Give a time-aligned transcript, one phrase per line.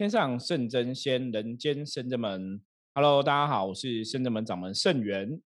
[0.00, 2.62] 天上圣真仙，人间圣真门。
[2.94, 5.42] Hello，大家好，我是圣真门掌门圣元。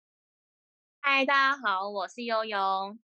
[1.00, 2.96] 嗨，大家好，我是悠悠。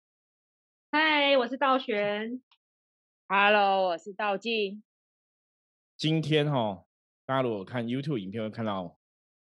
[0.92, 2.40] 嗨，我是道玄。
[3.26, 4.80] Hello，我是道静。
[5.96, 6.84] 今天哈，
[7.26, 8.96] 大家如果看 YouTube 影片会看到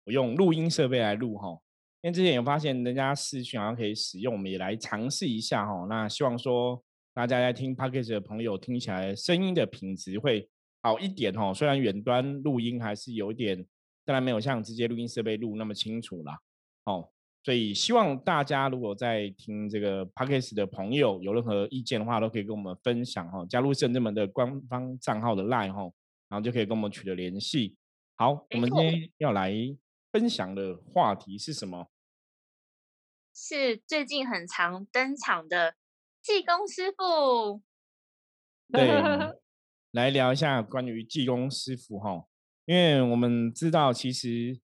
[0.05, 1.59] 我用录音设备来录哈，
[2.03, 5.87] 因为之前有发现人家视讯好像可以使用，我们也来尝试一下哈。
[5.89, 10.51] 那希望说大家在听 Podcast 的朋友听起来声音的品质会
[10.85, 11.53] 好一点哦。
[11.53, 13.67] 虽然远端录音还是有点，
[14.05, 16.39] 当然没有像直接录音设备录那么清楚啦。
[16.85, 17.11] 哦。
[17.43, 23.45] 所以希望大家如果在听这个 podcast 的朋友有任何意见的话，都可以跟我们分享哈。
[23.47, 25.83] 加入圣智门的官方账号的 line 哈，
[26.29, 27.77] 然后就可以跟我们取得联系。
[28.17, 29.53] 好，我们今天要来
[30.11, 31.89] 分享的话题是什么？
[33.35, 35.75] 是最近很常登场的
[36.23, 37.61] 济公师傅。
[38.73, 38.89] 对，
[39.95, 42.25] 来聊一下关于济公师傅哈，
[42.67, 44.61] 因为我们知道其实。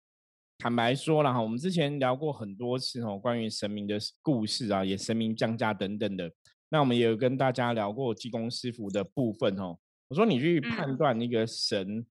[0.63, 6.31] 坦白说了哈，我们之前聊过很多次哦，关于神明的故事啊，也神明降价等等的。
[6.69, 9.79] 那我们也有跟大家聊过济公师傅的部分哦。
[10.09, 12.05] 我说你去判断一个神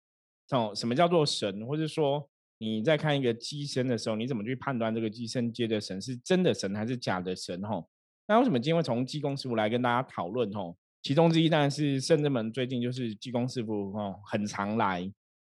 [0.50, 7.60] 哦，什么叫做神，或者说你在看一个机身的时候，你怎么去判断这个机身接的神是真的神还是假的神？
[7.62, 7.84] 哈，
[8.28, 10.48] 那为什么今天会从济公师傅来跟大家讨论？
[10.56, 15.08] 哦，其中之一当然是圣人们最近就是济公师傅哦，很常来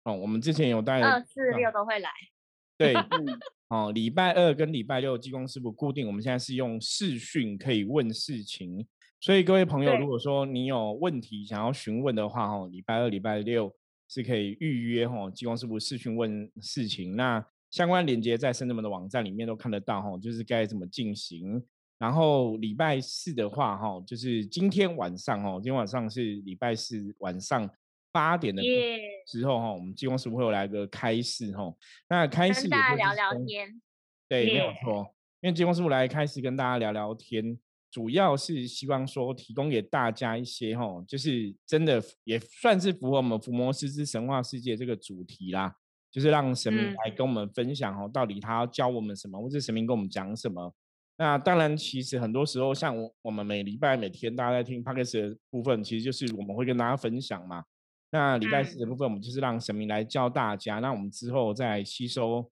[0.04, 0.16] 哦。
[0.16, 2.08] 我们之前有带二四六都会来。
[2.78, 2.94] 对，
[3.68, 8.86] 哦，礼拜二跟礼拜六，技工师傅固定，我们现在是用视讯可以问事情，
[9.20, 13.70] 所以各位朋友，如果说你有问题想要询问的话，哈，礼拜二、礼拜六
[14.08, 17.14] 是可以预约，哈，技工师傅视讯问事情。
[17.14, 21.62] 那相关链接在深圳门的网站里面都看得到，哈，就是该怎么进行。
[22.02, 27.70] 然后礼拜四的话，哈，就是今天晚上，哈，今天晚上是礼拜四晚上。
[28.10, 28.60] 八点的
[29.24, 31.72] 时候哈，我们金公师傅会有来个开示哈。
[32.10, 33.80] 那开示跟大家聊聊天，
[34.28, 35.14] 对，没有错。
[35.40, 37.56] 因为金公师傅来开始跟大家聊聊天，
[37.88, 45.72] 主要是希望说提供给大家一些哈，就是真的也算是符合我们伏魔师之神话世界这个主题啦。
[46.10, 50.74] 就是让神明来跟我们分享哈，到底他要教我们什么，或者神明跟我们讲什么。
[51.18, 57.64] 那当然，其实很多时候像我我们每礼拜每天大家在听 p o d c a 的部分，其实就是我们会跟大家分享嘛。
[58.10, 62.50] 那礼拜四的部分，我们就是让神明来教大家，那我们之后再吸收，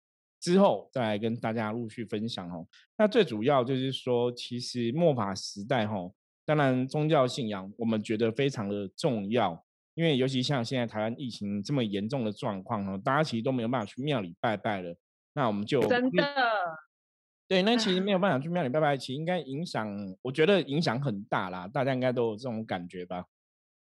[0.41, 2.67] 之后再来跟大家陆续分享哦。
[2.97, 6.11] 那最主要就是说，其实末法时代哈，
[6.47, 9.63] 当然宗教信仰我们觉得非常的重要，
[9.95, 14.97] 因为尤其像现在台湾疫情这么严重的状况哦，大家其实都没有办法去庙里拜拜了。
[15.35, 16.25] 那我们就真的
[17.53, 19.87] 对，那其实 没有办法去庙里拜拜，其实应该影响，
[20.23, 23.27] 我觉得影响很大啦，大家应该都有这种感觉吧。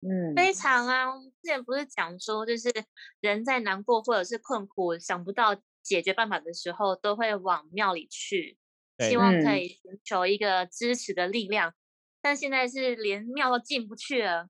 [0.01, 1.17] 嗯，非常啊！
[1.41, 2.69] 之前不是讲说，就是
[3.21, 8.59] 人在难过或者是困苦，想不到解决办法的时候，都会往庙里去，
[8.99, 11.73] 希望可以寻求一个支持的力量。
[12.21, 14.49] 但现在是连庙都进不去了，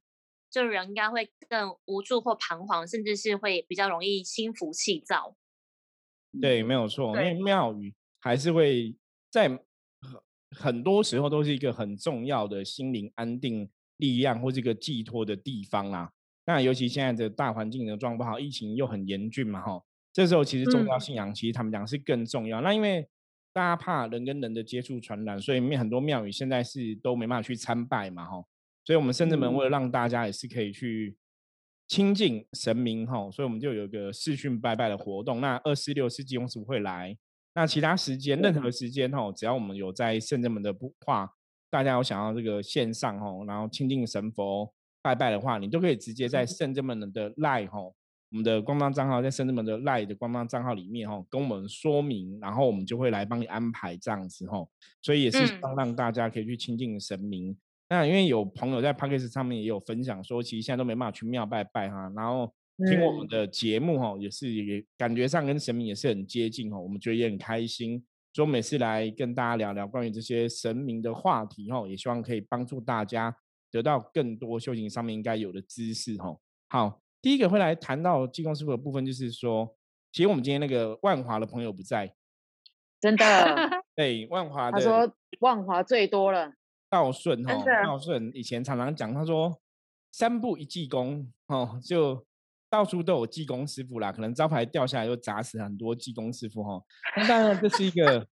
[0.52, 5.38] 就人应该会更无助或彷徨，甚至是会比较容易心浮气躁。
[6.42, 8.98] 对，没有错，因为庙宇还是会
[9.36, 9.60] 在很
[10.52, 13.70] 很多时候都是一个很重要的心灵安定。
[13.98, 16.12] 力量或这个寄托的地方啦，
[16.46, 19.82] 那尤其现在的大环境的状况不好，疫情又很严峻嘛，哈，
[20.12, 22.60] 这时候其实宗教信仰其实他们讲是更重要。
[22.60, 23.08] 那因为
[23.54, 28.44] 大家怕人跟人的接触传染，所以面很多庙宇现在是都没办法去参拜嘛，哈，
[28.84, 31.16] 所以我们圣至门为了让大家也是可以去
[31.88, 35.40] 亲近神明，哈，所以我们就有一个视讯拜拜的活动。
[35.40, 37.18] 那二四六是济公师傅会来，
[37.56, 41.32] 那其他时间任何时间，哈，只要我们有在圣至门的不话。
[41.72, 44.72] 大家有想要这个线上吼，然后亲近神佛
[45.02, 47.94] 拜拜的话，你都可以直接在圣智门的赖吼，
[48.32, 54.70] 我们的官方账号在圣智门的赖的官方账号里面吼，跟我们说明，然后我们就会来帮你安排这样子吼，
[55.02, 57.58] 所以也是让让大家可以去亲近神明。
[57.90, 68.06] 那因为有朋友在 p a c k a g e 上面也有分享说，其实现在都没办法去庙拜拜哈，然后听我们的节目哈，也是也感觉上跟神明也是很接近哈，我们觉得也很开心。
[68.34, 73.34] 所以每次来跟大家聊聊关于这些神明的话题哈，也希望可以帮助大家
[73.72, 76.38] 得到更多修行上面应该有的知识哈。
[76.68, 79.74] 好，第一个会来谈到济公师傅的部分，就是说，
[80.12, 82.14] 其实我们今天那个万华的朋友不在，
[83.00, 86.52] 真的，对，万华他说万华最多了，
[86.90, 87.54] 道顺哈，
[87.86, 89.62] 道顺以前常常讲，他说
[90.12, 92.26] 三步一济公哦，就。
[92.70, 96.82] 到处都有技工师傅啦，可能招牌掉下来又砸死很多技工师傅哈。
[97.18, 98.28] 那当然这是一个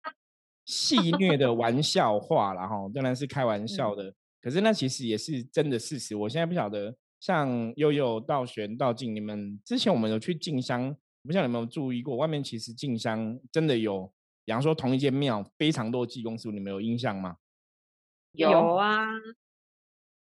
[0.65, 4.13] 戏谑的玩笑话啦哈，当然是开玩笑的。
[4.41, 6.15] 可是那其实也是真的事实。
[6.15, 14.11] 我现在不晓得像悠悠、道玄、道静，你们之前我们有去进香，不知道你有没有注意过，外面其实进香真的有，
[14.43, 17.37] 比方说同一间庙非常多技工师傅，你们有印象吗？
[18.33, 19.05] 有啊，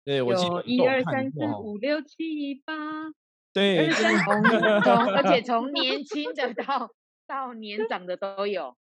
[0.06, 2.74] 对，我记得一二三四五六七八，
[3.56, 4.44] 对，从
[4.84, 6.90] 从而且从年轻的到
[7.26, 8.76] 到年长的都有。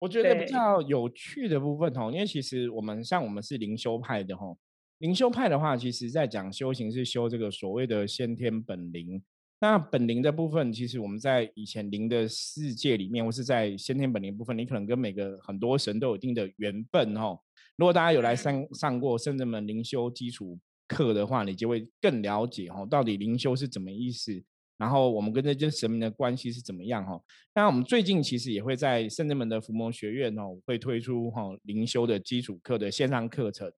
[0.00, 4.52] 我觉得比较有趣的部分哦，因为其实我们像我们是灵修派的哈，
[4.98, 9.22] 灵修派的话，其实在讲修行是修这个所谓的先天本灵。
[9.60, 17.38] 那本灵的部分，其实我们在以前灵的世界里面，或是在先天本灵部分，你可能跟每个很多神都有一定的缘分哈。
[17.76, 24.42] 如果大家有来上上过圣人们灵修基础课的话，你就会更了解哈，到底灵修是怎么意思。
[24.76, 27.18] 然后我们跟这些神明的关系是怎么样哈？
[27.54, 33.72] 那我们最近其实也会在圣人门的伏魔学院哦，会推出哈灵修的基础课的线上课程，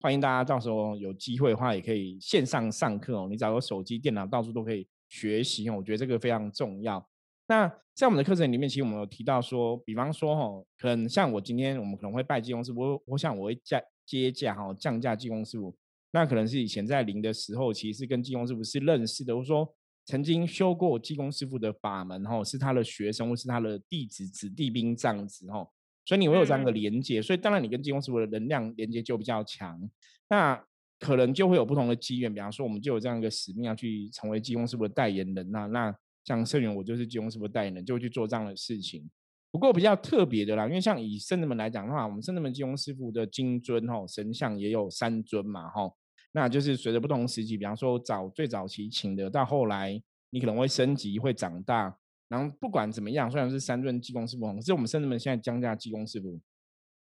[0.00, 3.28] 欢迎大家到时候有机会的话也可以线上上课哦。
[3.30, 5.76] 你找个手机、电脑，到处都可以学习哦。
[5.78, 7.04] 我觉得这个非常重要。
[7.48, 15.74] 那在我们的课程里面，其实我们有提到说，比方说哈，可能像我今天我们可能会拜济公师傅，我想我会降接驾哈降价济公师傅，
[16.12, 19.74] 那可能是以前在灵的时候，其实是跟济公师傅是认识的，我说。
[20.04, 25.70] 曾经修过济公师傅的法门，吼，是他的学生或是他的弟子、子弟兵这样子，吼，
[26.04, 29.80] 所以你会有这样的连接，所以当然你跟济公师傅的能量连接就比较强，
[30.28, 30.60] 那
[30.98, 39.08] 可能就会有不同的机缘，比方说我们就有这样一个使命要去成为济公师傅的代言人，那那像圣元我就是济公师傅代言人，就会去做这样的事情。
[39.52, 45.96] 不过比较特别的啦，因为像以圣人们来讲的话，我们圣人们济公师傅的金尊，吼，神像也有三尊嘛，吼。
[46.34, 51.94] 那就是随着不同时期，比方说早最早期请的，到后来你可能会升级会长大，
[52.28, 56.40] 然后不管怎么样，虽然是三尊济公师傅，可是我们甚至们现在降价济公师傅，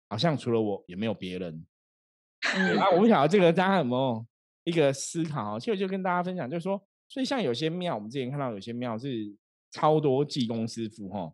[0.09, 1.63] 好像除了我也没有别人。
[2.79, 4.25] 啊，我不晓得这个大家有没有
[4.63, 5.59] 一个思考？
[5.59, 9.31] 其实就跟大家分享，就是说，所以像有些庙，我们之前看到有些庙是
[9.69, 11.31] 超多济公师傅哈。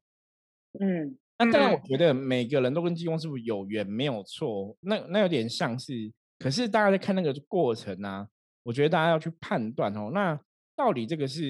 [0.82, 6.12] 嗯，那当然我觉得每个人都跟济公师傅有缘没有错，那那有点像是。
[6.40, 8.28] 可是大家在看那个过程呢，
[8.64, 10.12] 我觉得大家要去判断哦。
[10.14, 10.40] 那
[10.76, 11.42] 到底这个是，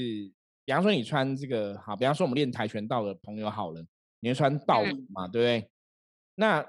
[0.63, 3.86] 比方说你穿这个好，比方说我们练跆拳道的朋友好了，
[4.22, 5.69] 你会穿道服嘛，对不对？
[6.36, 6.66] 那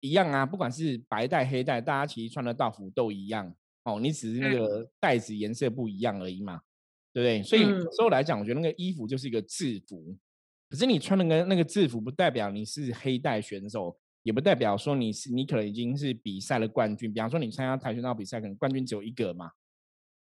[0.00, 3.98] 一样啊，不管是白带黑带，大家其实穿的道服都一样哦。
[3.98, 6.60] 你只是那个带子颜色不一样而已嘛，
[7.12, 7.42] 对不对？
[7.42, 10.14] 所以有时候来讲，我觉得那个衣服就是一个制服。
[10.68, 13.98] 可是你穿那个那个制服，不代表你是黑带选手。
[14.24, 19.52] 也不代表说你是你可能已经是比赛的冠军，比方说你参加跆拳道比赛，可能冠军只有一个嘛。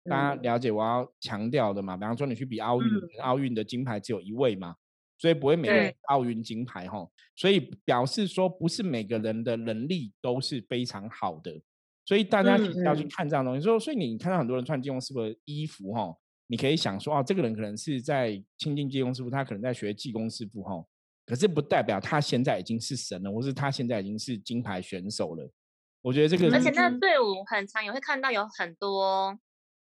[0.06, 1.96] 大家了解我要强调的嘛？
[1.96, 2.88] 比方说你去比奥运，
[3.22, 4.76] 奥运的金牌只有一位嘛，
[5.18, 7.08] 所以不会每个奥运金牌哈。
[7.38, 11.62] 所以表示说不是每个人的能力都是非常好的，
[12.04, 13.64] 所以大家要去看这样东西。
[13.64, 16.14] 说，所以你看到很多人穿金庸师傅的衣服哈，
[16.48, 20.84] 你可以想说哦，这个人可能是在亲近金庸师傅，他可能在学技工师傅哈。
[21.26, 25.50] 可是不代表他现在已经是神了，或是他现在已经是金牌选手了。
[26.02, 29.40] 我觉得这个，而且那个队伍很长，也会看到有很多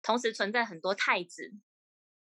[0.03, 1.53] 同时存在很多太子。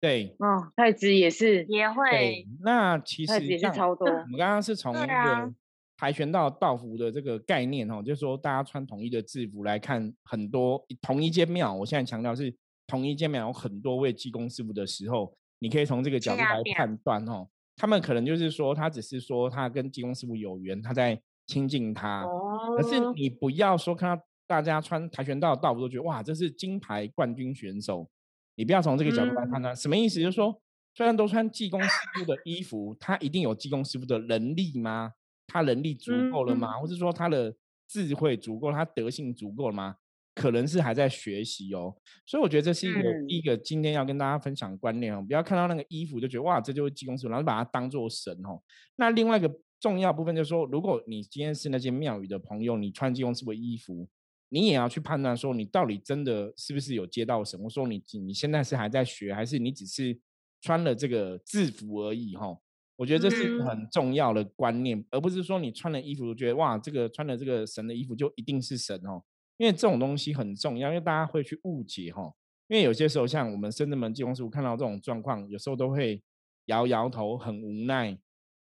[0.01, 2.47] 对，哦，太子也是也会。
[2.63, 4.07] 那其实也是超多。
[4.07, 5.55] 我们刚刚是从那个
[5.97, 11.73] 跆拳道道服的这个概念哦，就是说大家穿统一的制服来看，很多同一间庙。
[11.75, 12.55] 我现在强调是
[12.87, 17.49] 同一间庙有很多位济公师傅的时候，你可以从这个角度来判断哦。
[17.81, 22.25] 他们可能就是说，他只是说他跟济公师傅有缘，他在亲近他。
[22.25, 22.77] 哦。
[22.77, 28.07] 可是你不要说看到大家穿跆拳道道服都觉得哇，这是金牌冠军选手。
[28.55, 30.21] 你不要从这个角度来判断，什么意思？
[30.21, 30.61] 就是说，
[30.95, 35.13] 虽然都穿济公师傅的衣服，他一定有济公师傅的能力吗？
[35.47, 36.79] 他能力足够了吗？
[36.79, 37.57] 或者说他的
[37.89, 39.97] 智慧足够，他德性足够了吗？
[40.41, 41.95] 可能是还在学习哦，
[42.25, 48.59] 所以我觉得这是一个第一个今天要跟大家分享观念哦，不要看到那个衣服就觉得哇，这就是济公师傅，然后把它当做神哦。
[48.97, 54.09] 那另外一个重要部分就是说，如果你今天是那些庙宇的朋友，你穿济公师傅的衣服，
[54.49, 60.19] 你也要去判断说，你到底真的是不是有接到神，我说你你现在是还在学，还是你只是
[60.63, 62.57] 穿了这个制服而已哈？
[62.97, 69.23] 我觉得这是很重要的观念，而不是说你穿了衣服觉得哇，这个穿了这个神的衣服就一定是神哦。
[69.61, 72.33] 因为这种东西很重要，因为大家会去误解哈。
[72.67, 76.23] 因为有些时候，像我们深圳门技工师傅看到这种状况，有时候都会
[76.65, 78.17] 摇摇头，很无奈。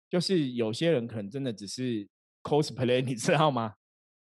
[0.10, 2.06] 就是有些人可能真的只是
[2.44, 3.76] cosplay，你知道吗？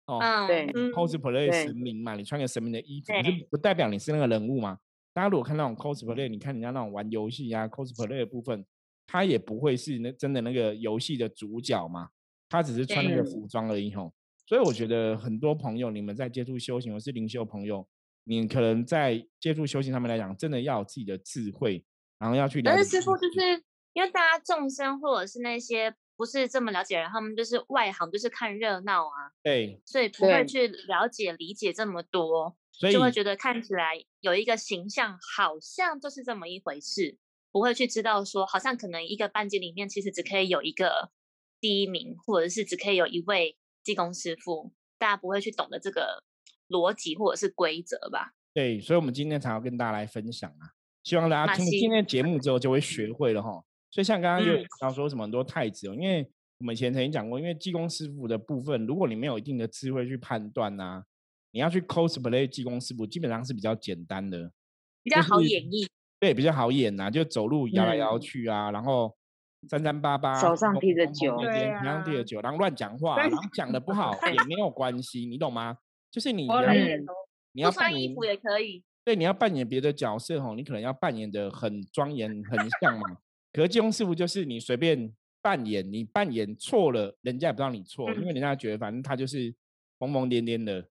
[0.05, 4.79] 哦，对，cosplay 神明嘛，你穿个神明的衣服，就不代表你是那个人物嘛。
[5.13, 8.65] 大家如果看那种 cosplay，你看人家那种玩游戏呀 cosplay 的部分，
[9.05, 12.11] 他也不会是那真的那个游戏的主角嘛，
[12.47, 14.13] 他只是穿那个服装而已吼。
[14.45, 17.87] 所以我觉得很多朋友，你们在接触修行或是灵修朋友，
[18.25, 21.83] 你可能在接触修行上面来讲，真的要有自己的智慧，
[22.19, 22.75] 然后要去了解。
[22.75, 29.31] 但是师傅就是因为大家众生或者是那些不是这么了解人，他们就是外行，就是看热闹啊。
[29.41, 29.81] 对。
[29.85, 37.17] 所以不会去了解理解这么多，所以就会觉得看起来有一个形象，好像就是这么一回事，
[37.51, 41.11] 不会去知道说，好像可能一个班级里面其实只可以有一个
[41.59, 46.21] 第一名，或者是只可以有一位技工师傅，大家不会去懂得这个。
[46.67, 48.33] 逻辑或者是规则吧。
[48.51, 50.73] 对，所以，我们今天才要跟大家来分享啊，
[51.03, 53.63] 希望大家听今天节目之后就会学会了哈。
[53.91, 56.27] 所以，像刚刚就要说什么很多太子哦，因为
[56.57, 61.03] 我们以前曾经讲过，因为技工师傅的部分，如果你没有一定的智慧去判断呐，
[61.51, 64.51] 你要去 cosplay 技工师傅，基本上是比较简单的，
[65.03, 65.87] 比较好演绎。
[66.19, 69.15] 对，比较好演呐，就走路摇来摇去啊，然后
[69.67, 71.45] 三三八八，手上提着酒，手
[71.83, 75.77] 上提着酒，然后乱讲话，然后讲的不好 也没有关系，你懂吗？
[76.11, 76.61] 就是你要
[77.51, 83.17] 你要穿衣服也可以，对，你要扮演别的角色吼，你可能要扮演的很庄严、很像嘛。
[83.51, 89.53] 可是金庸师傅就是你随便扮演，你扮演错了，人家也不知道你错，因为人家觉得反正他就是
[89.99, 90.85] 疯疯癫癫的，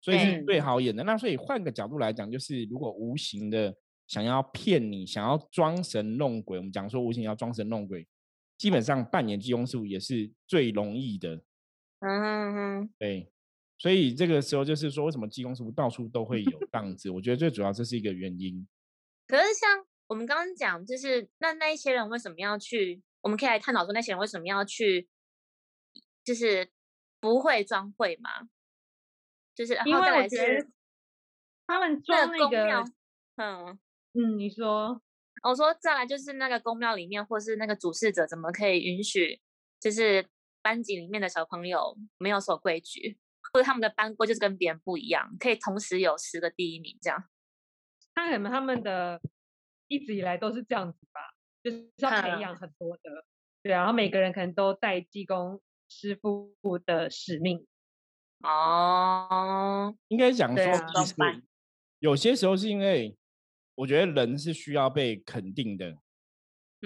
[0.00, 1.04] 所以是最好演的。
[1.04, 3.74] 那所以换个角度来讲，就是如果无形的
[4.06, 8.06] 想要骗你，想要装神弄鬼，我们讲说无形要装神弄鬼，
[8.58, 11.42] 基本上扮演金庸师傅也是最容易的。
[12.00, 13.30] 嗯哼，对。
[13.76, 17.10] 所以这个时候就是说，为什么技工师傅到处都会有这样子？
[17.10, 18.66] 我觉得最主要这是一个原因。
[19.26, 23.02] 可是像我们刚刚讲，就是那那一些人为什么要去？
[23.20, 25.08] 我们可以来探讨说，那些人为什么要去？
[26.22, 26.70] 就是
[27.20, 28.48] 不会装会嘛？
[29.54, 30.66] 就是因为我觉得
[31.66, 32.84] 他们装那个，
[33.36, 33.78] 嗯
[34.14, 35.02] 嗯，你说，
[35.42, 39.40] 我说再来就是那个公庙里面，或是那个主事者怎么可以允许？
[39.80, 40.26] 就是
[40.62, 43.18] 班级里面的小朋友没有守规矩？
[43.52, 47.24] 或者他们的班规就是跟别人不一样，可以同时有十个第一名这样。
[48.16, 49.20] 那可能他们的
[49.88, 51.20] 一直以来都是这样子吧，
[51.62, 53.24] 就是要培养很多的，
[53.62, 56.54] 对啊，然后每个人可能都带技工师傅
[56.84, 57.66] 的使命。
[58.40, 60.64] 哦，应该讲说，
[61.98, 63.16] 有些时候是因为
[63.74, 65.96] 我觉得人是需要被肯定的。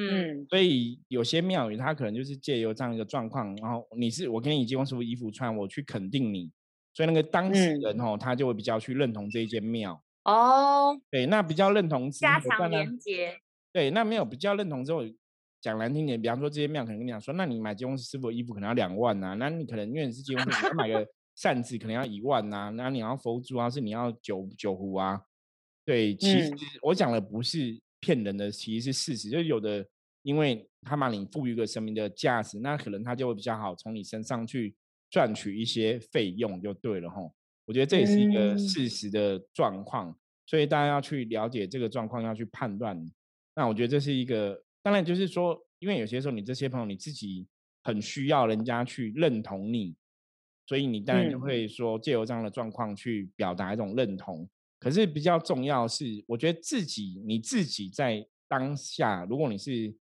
[0.00, 6.52] 嗯，所以有些庙宇它可能就是借由这样一个状况，然后你是我给你提供什么衣服穿，我去肯定你，
[6.95, 10.97] 所以那个当事人哦，他就会比较去认同这一间庙哦。
[11.11, 13.38] 对，那比较认同加强连接。
[13.73, 15.02] 对，那没有比较认同之后，
[15.61, 21.04] 讲难听点，比方说这些庙可能跟你讲说，那你买金公师傅的衣服可能要两万呐，那你可能因为你是金公师傅，买个
[21.35, 25.23] 扇子可能要一万呐，那你要佛珠啊，是你要酒酒壶啊。
[25.88, 26.52] 对，其实
[26.83, 27.80] 我讲的不是。
[28.00, 29.85] 骗人的其实是事实，就是有的，
[30.23, 34.73] 因为他把你赋予一个生命的价值，那可能他就会比较好从你身上去
[35.11, 37.35] 赚取一些费用，就对了吼。
[37.64, 40.16] 我觉得这也是一个事实的状况，
[40.47, 43.04] 所以大家要去了解这个状况，要去判断。
[43.57, 47.49] 那我觉得这是一个，当然就是说，因为有些时候你这些朋友你自己
[47.83, 49.97] 很需要人家去认同你，
[50.68, 54.49] 所以你当然就会说借由这样的状况去表达一种认同。
[54.79, 59.95] 可是比较重要是，我觉得自己你自己在当下，如果你是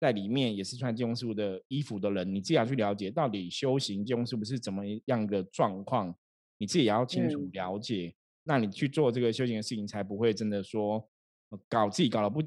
[0.00, 6.14] 在里面也是穿金庸师傅的衣服的人，你自己要去了解到底修行金庸师傅是怎么样的状况，
[6.58, 8.14] 你自己也要清楚了解，
[8.44, 11.08] 那你去做这个修行的事情，才不会真的说
[11.68, 12.42] 搞自己搞了不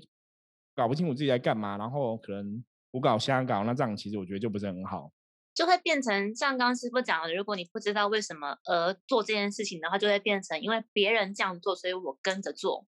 [0.76, 5.12] 搞不清楚自己在干嘛，然后可能胡搞瞎搞，那这样其实我觉得就不是很好。
[5.58, 12.86] 就会变成像刚刚师傅讲的，如果你不知道为什么而做这件事情的话，就会变成因为别人这样做，所以我跟着做。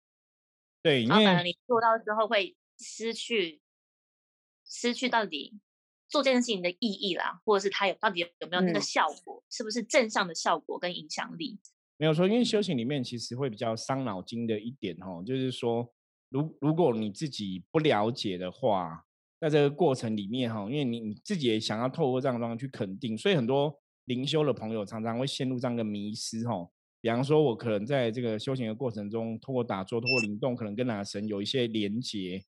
[0.83, 3.61] 对，因为你做到之后会失去
[4.65, 5.57] 失去到底
[6.09, 11.57] 做这件事情的意义啦，或者是它有到底有有没有那个效果，是不是正向的效果跟影响力？
[11.95, 15.89] 没有说，因为修行里面其实会比较伤脑筋的一点哦，就是说，
[16.27, 19.06] 如如果你自己不了解的话。
[19.39, 23.73] 在这个过程里面哈，因为你你自己也想要透过这样的状况去肯定，所以很多
[24.05, 26.67] 灵修的朋友常常会陷入这样的迷失哈。
[26.99, 32.43] 比方说，我可能在这个修行的过程中，透过打坐、透过灵动，可能跟哪个神有一些连接。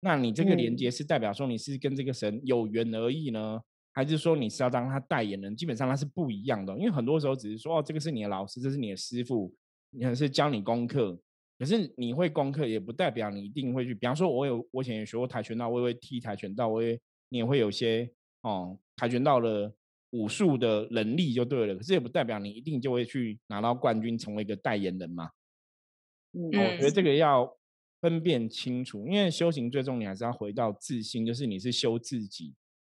[0.00, 3.58] 那你这个连接是代表说你是跟这个神有缘而已呢，
[3.94, 5.56] 还是说你是要当他代言人？
[5.56, 9.48] 基本上它是不一样的，因为很多时候只是说哦，这个是你的老师，这是你的师傅，
[9.92, 11.18] 可能是教你功课。
[11.64, 13.94] 可是你会功课，也不代表你一定会去。
[13.94, 19.72] 比方说，我有我以前也学过跆拳道，我也会踢跆拳道，我也你也会有些哦跆拳道的
[20.10, 21.74] 武术的能力就对了。
[21.74, 25.30] 可是也不代表你一定就会去拿到冠军，成为一个代言人嘛。
[26.34, 27.56] 嗯，我觉得这个要
[28.02, 32.52] 分辨清楚，因为修行最终你还是要回到自心，就是你是修自己。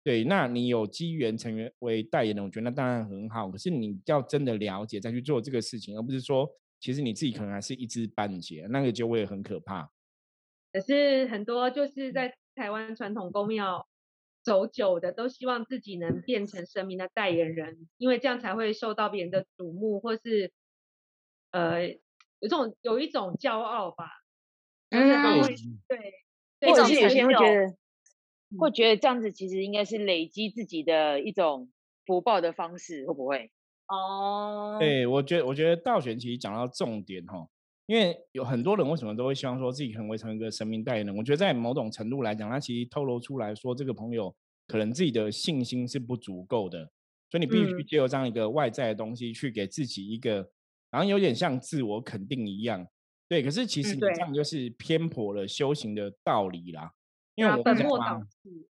[0.03, 3.51] 对，那你有机缘成为为代言人，我觉得那当然很好。
[3.51, 6.51] 可是你要真的了解再去做这个事情，而不是说。
[6.85, 9.91] 其实你自己可能还是一知半解，那个就会很可怕。
[10.71, 13.89] 可是很多就是在台湾传统公庙
[14.43, 20.53] 走久的，都希望自己能变成神明的代言人，因为这样才会受到别人的瞩目，或是
[21.53, 21.99] 呃有
[22.43, 24.11] 这种有一种骄傲吧。
[24.91, 25.09] 嗯，
[25.89, 27.77] 对，或者是有些人会觉得，
[28.59, 31.73] 会觉得这样子其实应该是累积自己的一种
[32.05, 33.51] 福报的方式，会不会？
[33.89, 37.47] 哦，对，我觉得，我觉得道玄其实讲到重点哈，
[37.87, 41.15] 因为有很多人为什么都会希望说自己可能会成为一个神明代言人？
[41.17, 44.35] 我觉得在某种程度来讲，他其实透露出来说，这个朋友
[44.67, 46.91] 可能自己的信心是不足够的，
[47.31, 50.43] 所以你必须借由这样一个外在的东西去给自己一个，
[50.91, 52.87] 好像有点像自我肯定一样。
[53.29, 56.93] 对，可是其实你这样就是偏颇了修行的道理啦。
[57.37, 58.27] 因为我们讲，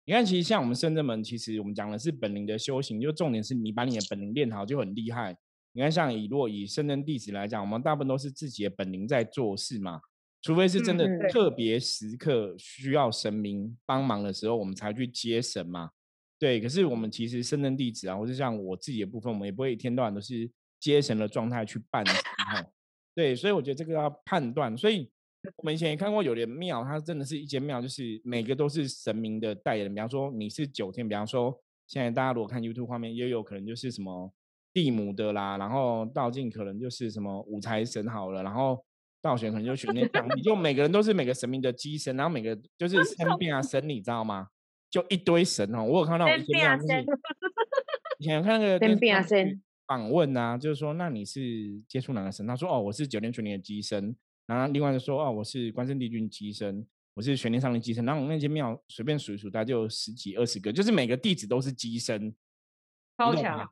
[0.05, 5.37] 你看，其实像我们深圳门，其实我们讲的是本灵的修行，就重点是你把你的本灵练好就很厉害。
[5.73, 10.00] 你看，像以若以深圳弟子来讲，我们大部分都是自己的本灵在做事嘛，
[10.43, 15.91] 除非是真的特别时刻需要神明帮忙的时候，我们才去接神嘛。
[16.37, 20.50] 对，可是我们其实深圳弟子啊，或者像我自己的部分，我们也不会一天到晚都是
[20.81, 22.05] 接神的状态去办。
[23.15, 25.09] 对，所以我觉得这个要判断，所以。
[25.57, 29.95] 我们以前也看过有的庙，它真的是一间庙，就是每个都是神明的代言人。
[29.95, 34.33] 比方说你是九天，比方说现在大家如果看 YouTube 画面，也有可能就是什么
[34.73, 38.85] 地母的啦，然后道静可能就是什么五财神好了，然后
[39.21, 44.49] 道玄可能就玄天上帝，就每个人都是每个神明的机身，然后每个就 是三变啊神，你知道吗？
[44.90, 47.05] 就一堆神哦，我有看到一些庙就是
[48.19, 52.47] 以前有看那个三变啊神访问啊，就是说那你是接触哪个神？
[52.47, 54.14] 他说哦，我是九天玄女的机身。
[54.49, 58.02] 然后另外就说哦，我是关圣帝君机身，我是玄天上帝机身。
[58.07, 62.35] 然后那间庙随便数一数，大概就十几二十个，就是每个弟子都是机身，
[63.19, 63.71] 超强，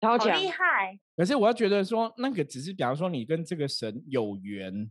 [0.00, 0.96] 超强，厉害。
[1.16, 4.88] 可是我要觉得说，那个只是比方说你跟这个神有缘，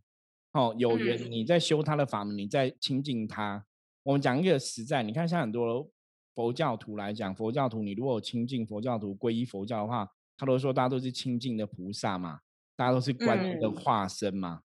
[0.51, 3.65] 哦，有缘，你在修他的法门，你在亲近他。
[4.03, 5.89] 我们讲一个实在，你看像很多
[6.33, 12.41] 佛教徒来讲，佛教徒你如果亲近佛教徒皈依佛教的话，他都说大家都是亲近的菩萨嘛，
[12.75, 14.63] 大家都是观音的化身嘛。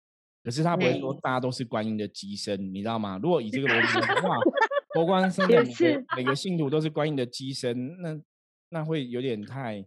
[0.43, 3.19] 可是他不会说大家都是观音的机身，你知道吗？
[3.23, 4.37] 如果以这个逻辑的话，
[4.93, 8.21] 佛光山的每个每个信徒都是观音的机身，那
[8.71, 9.85] 那会有点太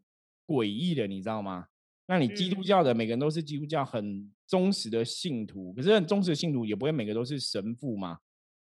[0.47, 1.67] 诡异了，你知道吗？
[2.07, 8.19] 那你基督教的每个人都是基督教很忠实的信徒，可是很忠实的信徒也不会每个都是神父嘛，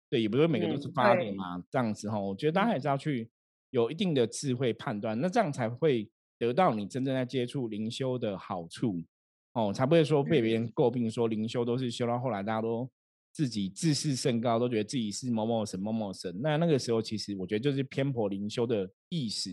[0.09, 3.29] 对，也不会每个都是发的嘛，这样子哈，我觉得大家还是要去
[3.71, 9.03] 有一定的智慧判断，那这样才会得到你真正在接触灵修的好处。
[9.53, 12.89] 哦，才不会说被别人诟病说灵修都是修到后来，大家都
[13.33, 16.33] 自己自视甚高，都觉得自己是某某神某某神。
[16.41, 19.51] 那那个时候，其实我觉得就是偏颇灵修的意识。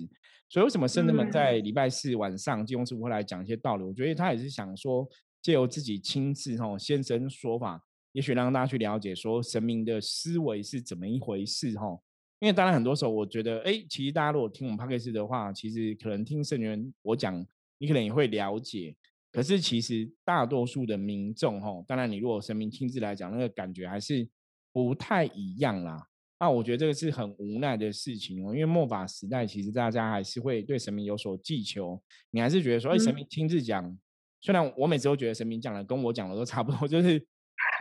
[0.49, 3.85] 所以为什么圣人们在礼拜四晚上金庸师傅会来讲一些道理？
[3.85, 5.07] 我觉得他也是想说，
[5.43, 7.83] 借由自己亲自吼先生说法，
[8.13, 12.03] 也许让大家去了解说神明的思维是怎么一回事吼。
[12.41, 17.45] 因为当然很多时候，我觉得哎，其实大家如果听我们 p 克斯的话，其实可能听圣元我讲，
[17.79, 18.95] 你可能也会了解。
[19.39, 24.29] 可是其实大多数的民众，吼，当然你如果神明亲自来讲，那个感觉还是
[24.73, 25.97] 不太一样啦。
[26.41, 32.03] 那我觉得这个是很无奈的事情哦，因为末法时代，其实大家还是会对神明有所寄求。
[32.33, 33.97] 你还是觉得说，哎，神明亲自讲，
[34.41, 37.25] 虽然我每次都觉得神明讲的跟我讲的都差不多， 就是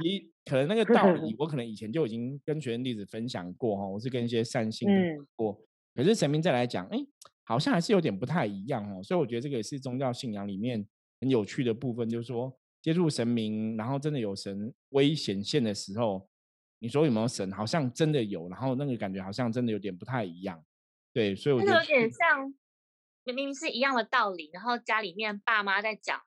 [0.03, 4.87] 你可能那个道理， 我可能以前就已经跟学生弟子分享过哈，我是跟一些善信
[5.35, 5.59] 过。
[5.95, 6.99] 可是神明再来讲，哎，
[7.45, 9.01] 好像还是有点不太一样哦。
[9.01, 10.87] 所以我觉得这个也是宗教信仰里面。
[11.19, 16.27] 很有趣的部分就是说，接触神明，然后真的有神威显现的时候，
[16.79, 17.51] 你说有没有神？
[17.51, 20.63] 好像真的有，然后那个感觉好像真的有点不太一样。
[21.13, 22.53] 对，所以我觉得有点像，
[23.23, 26.21] 明明是一样的道理，然后家里面爸妈在讲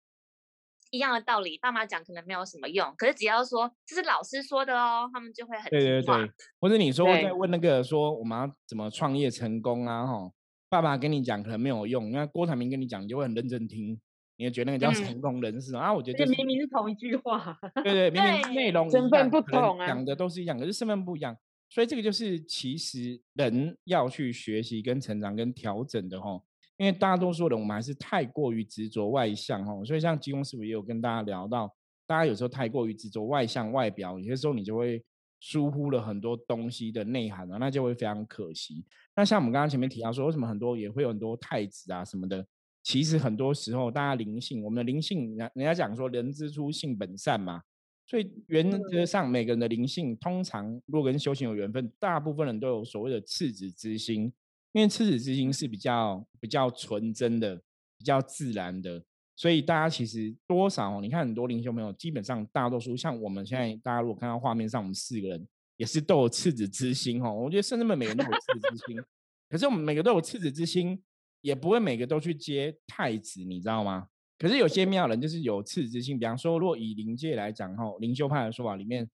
[0.90, 6.30] 一样的道理，爸妈讲可能没有什么用，可是只要说这是老师说的哦，他们就会很对对对。
[6.58, 10.04] 或者你说在问那个说我们要怎么创业成功啊？
[10.04, 10.32] 哈，
[10.68, 14.00] 爸爸跟你讲可能没有用，那郭台铭跟你讲，你就会很认真听。
[14.40, 15.92] 你也觉得那个叫成功人士啊？
[15.92, 21.36] 我觉得明明是同一句话，对对，明明内容身份不同啊，讲的都是一样，可是身份不一样，
[21.68, 26.40] 所以这个就是其实人要去学习、跟成长、跟调整的哈。
[26.78, 31.70] 因为大多数人我们还是太过于执着外向哈，所以像金庸师傅也有跟大家聊到，
[32.06, 35.04] 大家有时候太过于执着外向外表，有些时候你就会
[35.38, 38.86] 疏忽了很多东西的内涵啊，那就会非常可惜。
[39.14, 42.46] 那像我们刚刚前面提到说，为什么很多也会有很多太子啊什么的？
[42.90, 47.62] 其实很多时候，大家灵性，我们的灵性，人人家讲说人之初性本善嘛，
[48.04, 54.32] 所以原则上每个人的灵性，通常如果跟修行有缘分，大部分人都有所谓的赤子之心，
[54.72, 57.54] 因为赤子之心是比较比较纯真的，
[57.96, 59.00] 比较自然的，
[59.36, 67.32] 所以大家其实多少，你看很多灵修朋友，基本上大多数像我们现在，大家如果看到画面上，我们四个人也是都有赤子之心哦。
[67.32, 69.00] 我觉得甚至们每个人都有赤子之心，
[69.48, 71.00] 可是我们每个都有赤子之心，
[71.40, 74.06] 也不会每个都去接太子，你知道吗？
[74.38, 79.08] 可是有些庙人就是有赤子之心，比方说，如果以灵界来讲，吼，灵修派的说法里面，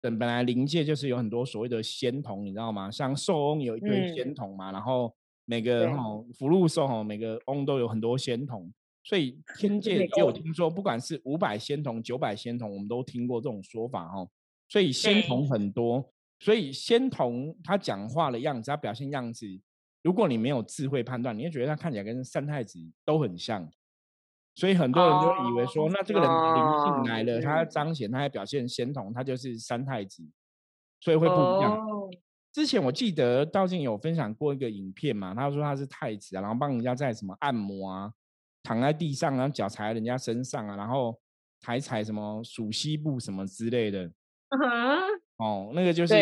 [0.00, 2.90] 本本来灵界就是有很多所谓的仙童，你知道吗？
[2.90, 5.14] 像寿翁有一堆仙童嘛，然后
[5.44, 8.72] 每个吼福禄寿吼，每个翁都有很多仙童。
[9.02, 14.30] 所以 天界也有听说，不管是五百仙童、九百仙童，我们都听过这种说法吼。
[14.68, 19.46] 所以仙童很多，所以仙童他讲话的样子，他表现样子，
[20.02, 23.68] 如果你没有智慧判断，你会觉得他看起来跟三太子都很像。
[24.54, 30.22] 所以很多人就以为说，那这个人灵性来了，他彰显，他还表现仙童，他就是三太子，
[31.00, 31.78] 所以会不一样。
[32.52, 38.12] 之前我记得道静有分享过一个影片嘛，他说他是太子啊，然后帮人家在什么按摩啊。
[38.62, 41.18] 躺在地上，然后脚踩在人家身上啊，然后
[41.60, 44.04] 踩踩什么属西部什么之类的，
[45.38, 46.14] 哦，那个就是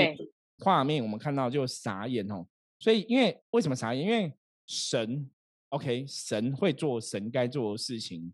[0.60, 2.46] 画面，我们看到就傻眼哦。
[2.78, 4.04] 所以，因为为什么傻眼？
[4.04, 4.32] 因为
[4.66, 5.28] 神
[5.70, 8.32] ，OK，神会做神该做的事情，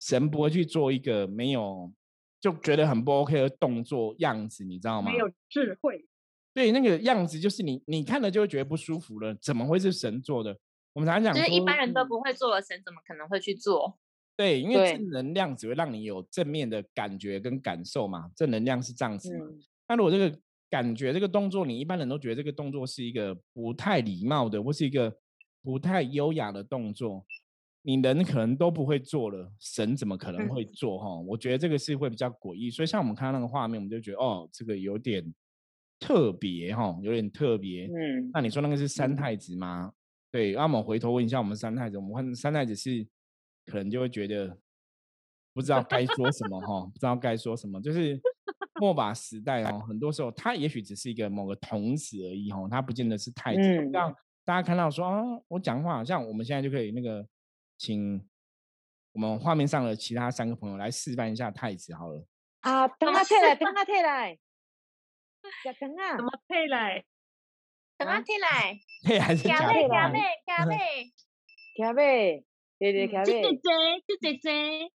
[0.00, 1.92] 神不会去做一个没有
[2.40, 5.10] 就觉得很不 OK 的动作样子，你知道吗？
[5.10, 6.06] 没有智慧，
[6.52, 10.58] 对，那个样子就是你你看了就会觉得不舒服了，怎么会是神做的？
[10.92, 13.98] 我们常常讲，就是一般人都不会做的神，怎么可能会去做？
[14.36, 18.30] 对，因为正能量只会让你有正面的感觉跟感受嘛。
[18.36, 19.46] 正能量是这样子嘛。
[19.88, 25.16] 那如果这个感觉、这个动作，你一般人都觉得这个动作是一个不太礼貌的，或是一个
[25.62, 27.24] 不太优雅的动作，
[27.82, 30.98] 你人可能都不会做了，神怎么可能会做？
[30.98, 32.70] 哈，我觉得这个是会比较诡异。
[32.70, 35.32] 所以像我们看到那个画面，我们就觉得哦，这个有点
[36.00, 37.86] 特别哈，有点特别。
[37.86, 39.92] 嗯，那你说那个是三太子吗？
[40.32, 43.06] 对，那我们回头问一下我们三太子，我们看三太子是
[43.64, 44.58] 可能就会觉得
[45.54, 47.80] 不知道该说什么哈，不知道该说什么。
[47.80, 48.20] 就是
[48.78, 53.60] 末法时代哦，很多时候他也许只是一个某个童子而已哦，他不见得是太子。
[53.92, 57.26] 让大家看到说啊，我讲话好像我们现在就可以那个，
[57.78, 58.24] 请
[59.12, 62.24] 我们画面上的其他三个朋友来示范一下太子好了。
[62.60, 64.38] 啊，等下退来，等下退来，
[65.80, 67.04] 等啊，怎么退来？
[67.96, 68.78] 等下退来。
[69.06, 70.76] 退，还是卡贝卡贝卡贝
[71.78, 72.44] 卡贝，
[72.78, 73.70] 对对卡贝，是姐姐，
[74.06, 74.92] 是姐姐，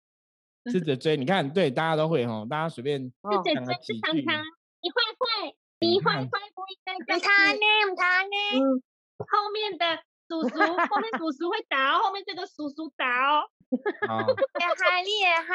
[0.69, 1.15] 是姐姐。
[1.15, 3.10] 你看，对，大家都会哈，大家随便是
[3.43, 4.43] 姐姐，是糖糖，
[4.82, 7.21] 你会会，你会会不应该这样。
[7.21, 7.95] 他呢？
[7.97, 8.82] 他呢？
[9.17, 13.43] 后面的叔叔，后面叔叔会打哦，后面这个叔叔打哦。
[14.08, 15.53] 好，嗨，你也嗨。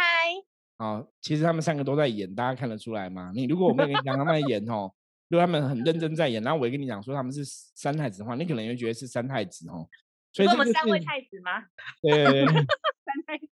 [0.76, 3.32] 好，其实他们三个都在演，大家看得出来吗？
[3.34, 4.92] 你如果我没有跟你讲他们在演哦。
[5.30, 9.88] 如果他们很认真在演，然后我也跟你讲说他们是三太子的话，你可能会觉得是三太子哦。
[10.32, 11.64] 所以我们三位太子吗？
[12.02, 13.48] 对， 三太三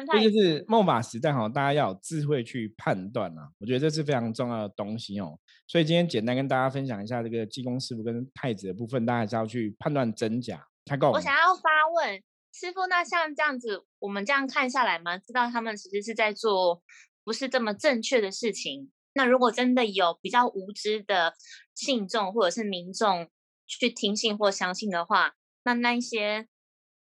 [0.00, 0.18] 太。
[0.18, 3.48] 这就是末法时代哈，大家要有智慧去判断啊。
[3.58, 5.38] 我觉得这是非常重要的东西哦。
[5.66, 10.66] 所以今天简单跟大家分享一下这个济公师傅跟太子的部分，大家还是要去判断真假。
[10.84, 11.10] 太够。
[11.10, 15.16] 我想要发问师傅，那像这样子，我们这样看下来吗？
[15.18, 16.82] 知道他们其实是在做
[17.24, 18.90] 不是这么正确的事情。
[19.14, 21.34] 那如果真的有比较无知的
[21.74, 23.28] 信众或者是民众
[23.66, 26.46] 去听信或相信的话，那那一些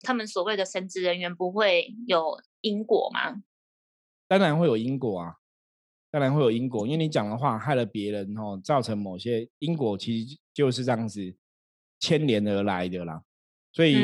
[0.01, 3.43] 他们所谓的神职人员不会有因果吗？
[4.27, 5.35] 当然会有因果啊，
[6.11, 11.35] 当然会有因果，因为你讲的话害了别人哦，造成某些因果，其实就是这样子
[11.99, 13.23] 牵连而来的啦。
[13.71, 13.95] 所以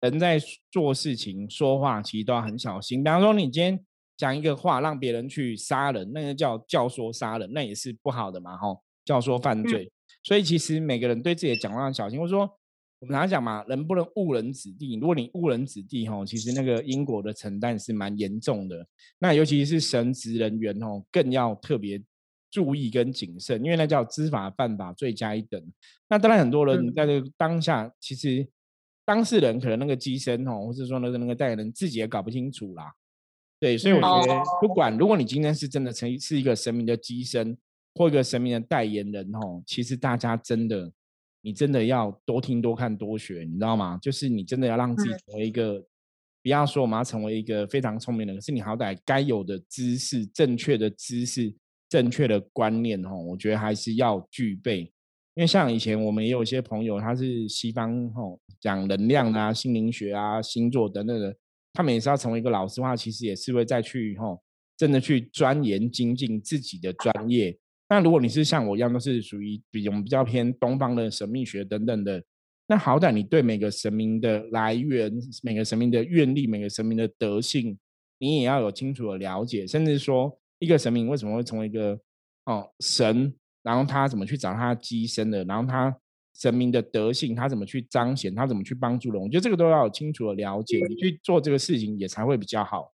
[0.00, 0.38] 人在
[0.70, 3.02] 做事情、说话，其实都要很小心。
[3.02, 3.84] 比方说，你今天。
[4.20, 9.90] 讲一个话让别人去杀人，那个叫教唆杀人，那也是不好的嘛，吼，教唆犯罪。
[10.22, 12.20] 所以其实每个人对自己的讲话要小心。
[12.20, 12.59] 我说，
[13.00, 14.94] 我们常讲嘛，人不能误人子弟。
[14.96, 18.86] 如果你误人子弟，吼，其实那个因果的承担是蛮严重的。
[19.18, 22.02] 那尤其是神职人员，吼，更要特别
[22.50, 25.62] 注意跟谨慎，因为那叫知法犯法，罪加一等。
[26.10, 28.46] 那当然，很多人在这个当下，其实
[29.06, 32.92] 当事人可能那个机身，吼，或者说那个那个代言人自己也搞不清楚啦。
[33.58, 37.56] 对，所以我觉得，不管如果你今天是真的成是一个神明的机身，
[37.94, 40.92] 或一个神明的代言人吼，其实大家真的，
[41.42, 43.98] 你真的要多听多看多学，你知道吗？
[44.02, 45.80] 就是你真的要让自己成为一个，
[46.42, 51.54] 不要说我们要成为一个非常聪明的人，可是你好歹该有的知识、正确的知识、
[51.88, 54.92] 正确的观念吼，我觉得还是要具备。
[55.34, 61.34] 因为像以前我们也有一些朋友，他是西方吼讲能量啊、心灵学啊、星座等等的。
[61.72, 64.42] 他们也是要成为一个老师的话，其实也是会再去吼，
[64.76, 67.56] 真的去钻研精进自己的专业。
[67.90, 72.22] 那如果你是像我一样，都是属于比我们比较偏东方的神秘学等等的，
[72.68, 77.76] 那好歹你对每个神明的来源、每个神明的愿力、每个神明的德性，
[78.18, 81.98] 你也要有清楚的了解，甚至说一个神明为什么会成为一个
[82.44, 85.92] 哦神，然后他怎么去找他机身的，然后他
[86.36, 92.92] 神明的德性，他怎么去彰显，他怎么去帮助人，我觉得这个都要有清楚的了解，你去做这个事情也才会比较好。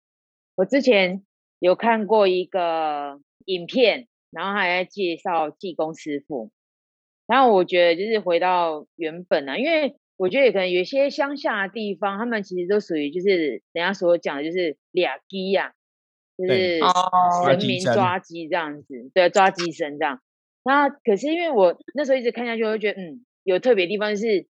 [0.57, 1.25] 我之前
[1.61, 6.51] 有看过一个影片，然后还在介绍技工师傅，
[7.29, 9.97] 然后我觉得就是回到原本啊，因为。
[10.19, 15.73] 我觉得可能有些乡下的地方，他们其实都属于就是人家所讲的，就是俩鸡呀，
[16.39, 16.79] 就是
[17.45, 20.21] 神明抓鸡这样子，对，抓鸡神这样。
[20.63, 24.47] 那可是因为我那时候一直看下去，我就觉得嗯，有特别地方是，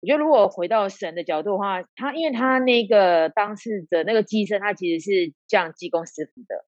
[0.00, 6.64] 我觉得如果回到神的角度的话，他因为他那个当事者那个鸡生，他其实是降济公师傅的，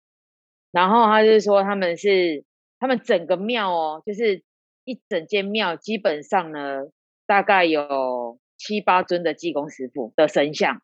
[0.75, 2.43] 然后他就说他们是
[2.77, 4.43] 他们整个庙哦，就是
[4.83, 6.83] 一整间庙基本上呢。
[7.27, 10.83] 大概有七八尊的济公师傅的神像，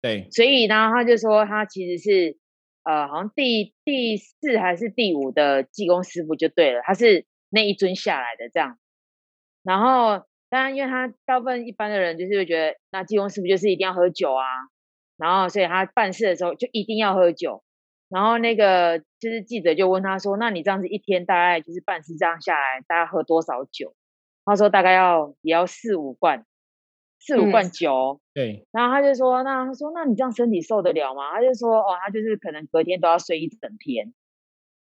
[0.00, 2.38] 对，所以呢，他就说他其实是
[2.84, 8.78] 呃，好像第第四还是第五的济公师傅就对了，他是那一尊下来的这样。
[9.64, 14.44] 然后当然，因为他大部分一般的人就是会觉得，那济公师傅就是一定要喝酒啊，
[15.16, 17.64] 然后所以他办事的时候就一定要喝酒。
[18.10, 23.94] 然后那个就是记者就问他说：“那你这样子一天大概就是办事这样下来，大概喝多少酒？”
[24.44, 26.44] 他说大概要也要四五罐，
[27.20, 28.20] 四五罐酒。
[28.34, 28.66] 对。
[28.72, 31.30] 然后他就说，那他说，那你这样身体受得了吗？
[31.32, 34.12] 他就说，哦，他就是可能隔天都要睡一整天。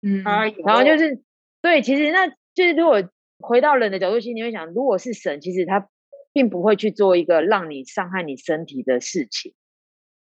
[0.03, 0.23] 嗯。
[0.23, 1.23] 然后就是，
[1.63, 3.03] 对，其实那就是如果
[3.39, 5.89] 回到人的角度，其实你会想，如果是神，其实他
[6.35, 9.55] 并不会去做一个让你伤害你身体的事情。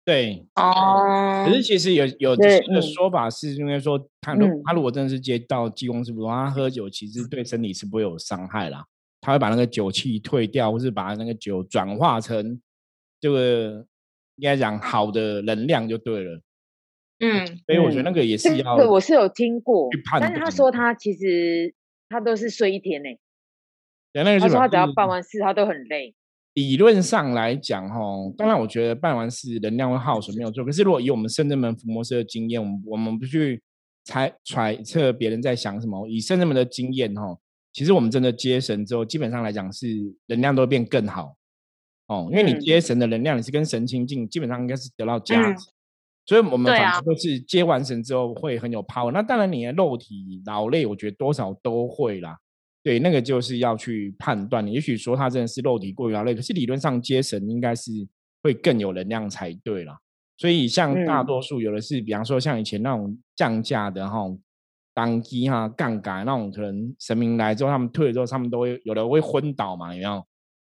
[0.06, 0.46] 对。
[0.56, 1.46] 哦。
[1.46, 8.86] 可是其实有有的说法是，因为说他如他如果真的是接到济公师傅，他喝酒其实对身体是不会有伤害啦。
[9.22, 12.60] 他会把那个酒气退掉，或是把那个酒转化成
[13.22, 13.86] 这个
[14.36, 16.42] 应该讲好的能量就对了。
[17.20, 19.88] 嗯，所以我觉得那个也是要，我是有听过，
[20.20, 21.74] 但是他说他其实
[22.10, 23.08] 他都是睡一天呢。
[24.12, 26.13] 对，那个他说他只要办完事他都很累。
[26.54, 28.00] 理论上来讲，哈，
[28.38, 30.63] 当然我觉得办完事能量会耗损没有错。
[30.63, 33.62] 可是如果以我们圣正门伏魔师的经验，我们我们不去
[34.04, 37.38] 猜揣测别人在想什么，以圣正门的经验，哈。
[37.72, 39.88] 其实我们真的接神之后，基本上来讲是
[40.28, 41.36] 能量都会变更好
[42.08, 45.72] 哦，因为你接神的能量，你是跟神亲近，基本上应该是得到加持。
[46.26, 49.12] 所以我们反正都是接完神之后会很有 power。
[49.12, 52.38] 那当然你的肉体劳累，我觉得多少都会啦。
[52.84, 54.67] 对，那个就是要去判断。
[54.67, 57.91] 也许说他真的是肉体过于劳累，可是理论上接神应该是
[58.43, 59.98] 会更有能量才对啦。
[60.38, 64.19] 所以像大多数有的是，比方说像以前那种降价的哈。
[64.96, 70.24] 当机哈杠杆那种，可能神明来之后，他们退了之后，他们都会有的会昏倒嘛，有没有？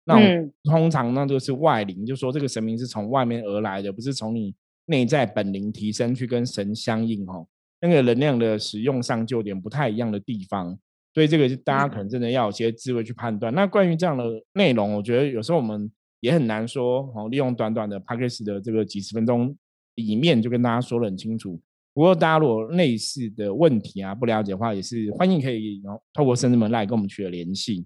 [0.05, 7.47] 那种通常那就是外灵，就说这个神明是从外面而来的，不是从你内在本灵提升去跟神相应哦。
[7.81, 10.79] 那个能量的使用上就有点不太一样的地方，
[11.13, 13.53] 所以这个是大家可能真的要有些智慧去判断。
[13.55, 19.57] 那关于这样的内容，我觉得有时候我们也很难说哦，利用短短的 p a c k a g e 的这个几十分钟
[19.97, 21.61] 里面就跟大家说的很清楚。
[21.93, 27.85] 不过，大家如果类似的问题啊不了解的话，也是欢迎可以透过深圳门来跟我们取得联系。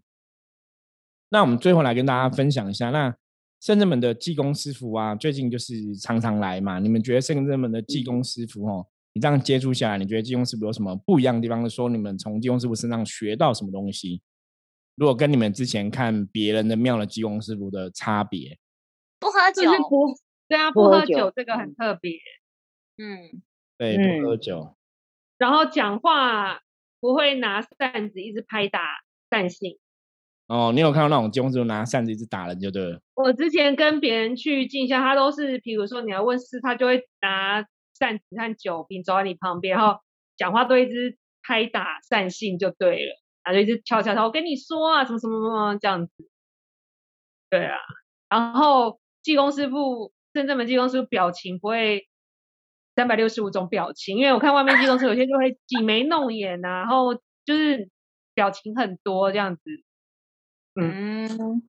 [1.31, 3.17] 那我们最后来跟大家分享一下，那
[3.61, 6.79] 深圳门的技工师傅啊，最近就是常常来嘛。
[6.79, 11.69] 你们觉得深圳门的技工师傅哦，你这样接触下来，你觉得金庸师傅有什么不一样的地方？
[11.71, 14.21] 说你们从金庸师傅身上学到什么东西？
[14.97, 18.59] 如果跟你们之前看别人的庙的金庸师傅的差别，
[19.19, 20.15] 不喝酒，不，
[20.47, 22.19] 对啊，不喝酒这个很特别，
[22.99, 23.43] 嗯。
[23.77, 24.77] 对，不喝酒，
[25.37, 26.61] 然后讲话
[27.01, 28.81] 不会拿扇子一直拍打
[29.29, 29.79] 扇性。
[30.47, 33.01] 哦，你有看到那种金庸师傅拿扇子一直打人就对了。
[33.15, 37.67] 我之前跟别人去进香，他都是，比如说你要问事，他就会拿
[37.99, 40.01] 扇子和酒瓶走在你旁边，然后
[40.37, 46.13] 讲话都一直拍打扇性就对了，然后一直敲敲敲，我跟你说啊，什么什么什么这样子。
[47.51, 47.79] 对啊，
[48.29, 52.09] 然后技工师傅，真正的技工师傅表情不会。
[52.97, 57.13] 三百六十五种表情，因为我看外面机动车有些就会挤眉弄眼啊，然后
[57.45, 57.91] 就是
[58.35, 59.63] 表情很多这样子，
[60.81, 61.69] 嗯，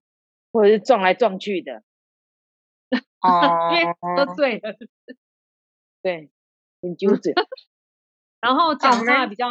[0.52, 1.82] 或者是撞来撞去的，
[3.20, 4.76] 哦，因为喝醉了，
[6.06, 6.30] 对，
[6.80, 7.32] 很纠结，
[8.40, 9.48] 然后讲话比较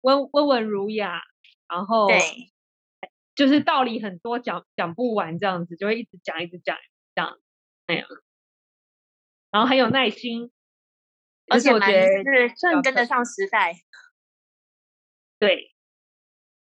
[0.00, 1.20] 温温文儒雅，
[1.68, 2.18] 然后对，
[3.34, 6.78] 就是道理很多，讲讲不完这样子，就会一直讲一直讲
[7.14, 7.38] 这样
[7.86, 8.08] 那样，
[9.50, 10.50] 然后很有耐心。
[11.48, 13.74] 而且我觉得是算跟得上时代，
[15.38, 15.74] 对，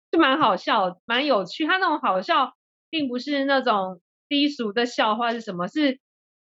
[0.10, 1.68] 就蛮好笑，蛮有趣。
[1.68, 2.58] 他那种好笑，
[2.90, 5.68] 并不是那种低俗的笑话，是什么？
[5.68, 6.00] 是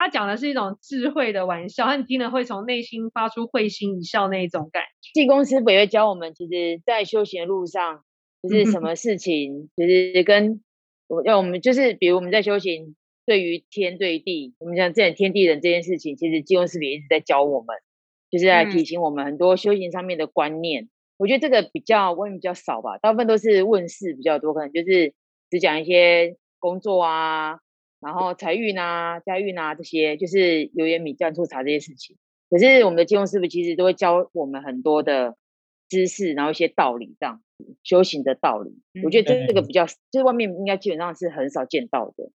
[0.04, 5.10] 他讲的是一种智慧的玩笑，你听了会从内心发出会心一笑那一种感觉。
[5.14, 8.04] 技工师傅也会教我们，其实，在修行的路上，
[8.42, 10.62] 就是什么事情，就是跟
[11.08, 17.74] 我要我们就是，比如我们在修行，对于天对地，我们讲这点天地人这件事情，其实技工师傅也一直在教我们，
[18.30, 20.90] 就是在提醒我们很多修行上面的观念。
[21.16, 25.14] 我觉得这个比较问比较少吧，大部分都是问事比较多，可能就是
[25.48, 27.60] 只讲一些工作啊。
[28.04, 32.16] 然后财运啊、家运啊这些，就是油盐米酱醋茶这些事情。
[32.50, 35.36] 可是我们的金融师傅其实都会教我们很多的
[35.88, 38.70] 知识，然后一些道理，这样子修行的道理。
[39.02, 42.30] 我觉得这这个比较，就是外面应该基本上是很少见到的。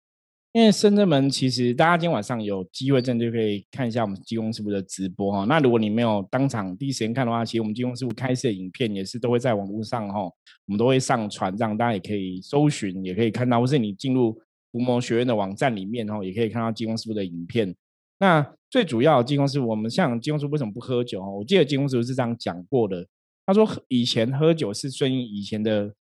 [0.51, 5.45] 因为深圳门其实大家今天晚上有机会，真的就可以看一下我们金融师傅的直播哈。
[5.49, 10.31] 那如果你没有当场第一时间看的话，其实我们金融师傅开设影片也是都会在网络上哈，我
[10.67, 14.39] 们都会上传，这样大家也可以搜寻，也可以看到，或是你进入。
[14.75, 17.73] 伏魔学院的网站里面，哈，也可以看到济公师傅的影片。
[18.19, 21.23] 那最主要，济公师傅，我们像济公师傅为什么不喝酒？
[21.23, 23.07] 我记得济公师傅是这样讲过的。
[23.45, 25.93] 他说，以前喝酒是顺应以前的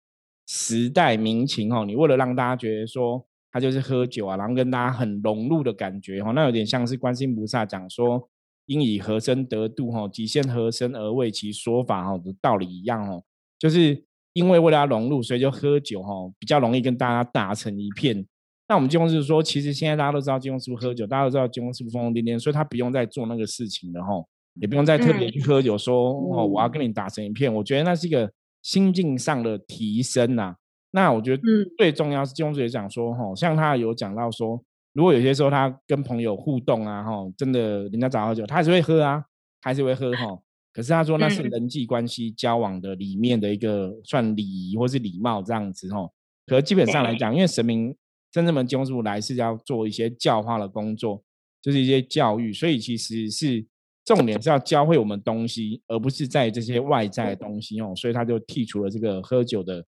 [0.49, 8.29] 时代民情，哈，你为了让大家觉得说他就是喝酒啊，然后跟大家很融入的感觉，哈，那有点像是观世音菩萨讲说，
[8.67, 13.23] 应以和身得度，哈，极限和身而为其说法，哈的道理一样，哦，
[13.57, 18.27] 就是因为为了要融入，所以就喝酒，哈，比较容易跟大家打成一片。
[18.67, 27.53] 那我们金工师傅说，其实现在大家都知道金工师傅喝酒，大家都知道金工师傅疯疯癫癫，所以他不用再做那个事情了吼，也不用再特别去喝酒，说哦我要跟你打成一片。
[27.53, 30.57] 我觉得那是一个心境上的提升呐。
[30.93, 31.43] 那我觉得
[31.77, 34.59] 最重要是金工师傅讲说，吼，像他有讲到说，
[34.95, 39.23] 如果有些时候他跟朋友互动啊，吼，真的人家找喝酒，他还是会喝啊，
[39.61, 40.43] 还是会喝吼。
[40.73, 46.11] 可是他说那是人际关系交往的里面的一个算礼仪或是礼貌这样子吼。
[46.47, 47.95] 可基本上来讲，因为神明。
[48.35, 51.23] 真正的金师来是要做一些教化的工作，
[51.63, 53.65] 就是一些教育，所以其实是
[54.05, 57.95] 重点是要教会我们东西，而不是在这些外在的东西哦。
[57.95, 59.87] 所以他就剔除了这个喝酒的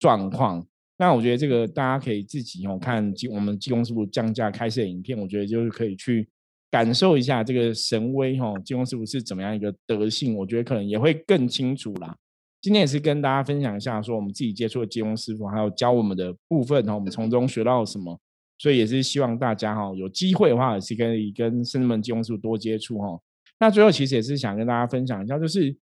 [0.00, 0.66] 状况。
[0.96, 6.28] 那我觉得这个大家可以自己哦看我们金工师傅降价开设影片，我觉得就是可以去
[6.72, 12.16] 感受一下这个神威哦，金工师傅是怎么样一个德性，我觉得可能也会更清楚啦。
[12.64, 18.18] 今天也是跟大家分享一下，说我们自己接触的金融师傅，还有教我们的部分哈，我们从中学到什么，
[18.56, 23.20] 所以也是希望大家哈有机会的话，也是可以跟圣人们金融师傅多接触哈。
[23.60, 25.76] 那最后其实也是想跟大家分享一下，就是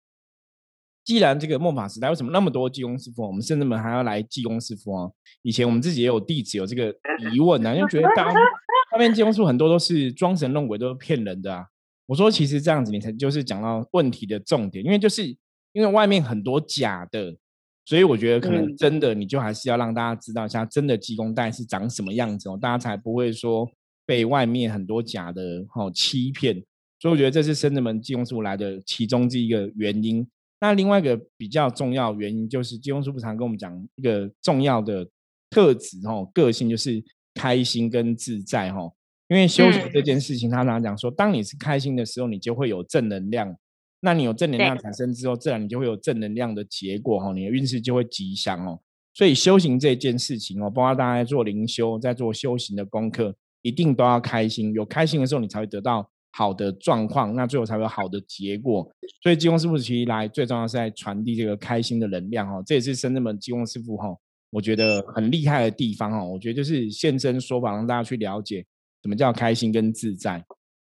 [1.04, 5.10] 既然这个末法时代为什么那么多技工师傅，我们甚至们还要来技工师傅啊？
[5.42, 6.90] 以前我们自己也有弟子有这个
[7.34, 11.66] 疑问呢，因为觉得大外面技工师傅很多都是装神弄鬼，都是骗人的啊。
[12.06, 15.36] 我说其实这样子，你才就是讲到问题的重点，因为就是。
[15.72, 17.36] 因为外面很多假的，
[17.84, 23.68] 所以我觉得可能真的，你就还是要让大家知道一下真的济公蛋是长什么样子哦，大家才不会说
[24.04, 26.62] 被外面很多假的哈欺骗。
[26.98, 30.26] 所以我觉得这是深圳门济公师傅来的其中之一个原因。
[30.60, 35.08] 那另外一个比较重要原因就是济公师傅常跟我们讲一个重要的
[35.48, 37.02] 特质哦，个性就是
[37.34, 38.80] 开心跟自在哈。
[39.28, 43.56] 因为修行这件事情，他常常讲说，当你是开心的时候，你就会有正能量。
[44.00, 48.80] 那你有正能量产生之后，自然你就会有正能量的结果哈，你的运势就会吉祥哦。
[49.12, 54.72] 所以修行这件事情哦，包括大家在做灵修，在做修行的功课，一定都要开心。
[54.72, 58.88] 有开心的时候，你才会得到好的状况，那最后才会有好的结果。
[59.22, 64.16] 所以济公师傅其实来最重要是在传递这个开心的能量哈，这也是深圳门济公师傅哈，
[64.50, 66.24] 我觉得很厉害的地方哈。
[66.24, 68.64] 我觉得就是现身说法，让大家去了解
[69.02, 70.42] 什么叫开心跟自在。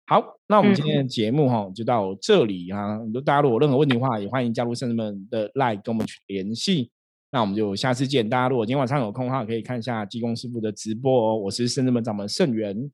[0.07, 2.97] 好，那我们今天的节目哈就到这里啊。
[2.97, 6.91] 如果大家如果有任何问题的话，也欢迎加入圣人们的 Line 跟我们去联系。
[7.31, 8.29] 那我们就下次见。
[8.29, 11.35] 大家如果今天晚上有空的话，可以看一下济公师傅的直播哦。
[11.35, 12.91] 我是圣人们掌门圣元，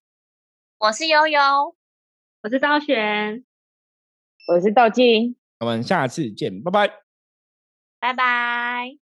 [0.80, 1.76] 我是悠悠，
[2.44, 3.44] 我是张璇，
[4.48, 5.36] 我是道静。
[5.60, 6.94] 我们下次见，拜拜，
[8.00, 9.01] 拜拜。